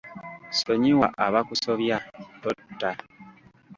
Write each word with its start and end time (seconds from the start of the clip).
Sonyiwa 0.59 1.07
abakusobya, 1.25 1.95
totta. 2.41 2.89